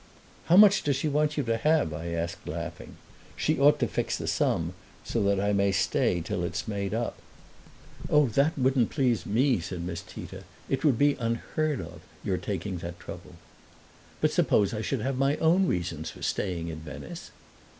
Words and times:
"How 0.45 0.57
much 0.57 0.81
does 0.81 0.95
she 0.95 1.07
want 1.07 1.37
you 1.37 1.43
to 1.43 1.57
have?" 1.57 1.93
I 1.93 2.07
asked, 2.07 2.47
laughing. 2.47 2.97
"She 3.35 3.59
ought 3.59 3.77
to 3.81 3.87
fix 3.87 4.17
the 4.17 4.25
sum, 4.25 4.73
so 5.03 5.21
that 5.21 5.39
I 5.39 5.53
may 5.53 5.71
stay 5.71 6.21
till 6.21 6.43
it's 6.43 6.67
made 6.67 6.91
up." 6.91 7.19
"Oh, 8.09 8.25
that 8.29 8.57
wouldn't 8.57 8.89
please 8.89 9.27
me," 9.27 9.59
said 9.59 9.81
Miss 9.81 10.01
Tita. 10.01 10.41
"It 10.67 10.83
would 10.83 10.97
be 10.97 11.17
unheard 11.19 11.79
of, 11.81 12.01
your 12.23 12.37
taking 12.39 12.79
that 12.79 12.99
trouble." 12.99 13.35
"But 14.21 14.31
suppose 14.31 14.73
I 14.73 14.81
should 14.81 15.01
have 15.01 15.19
my 15.19 15.35
own 15.37 15.67
reasons 15.67 16.09
for 16.09 16.23
staying 16.23 16.69
in 16.69 16.79
Venice?" 16.79 17.29